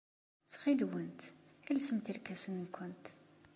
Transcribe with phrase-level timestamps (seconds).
[0.45, 1.21] Ttxil-went,
[1.75, 3.05] lsemt irkasen-nwent.